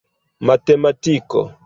matematiko 0.47 1.41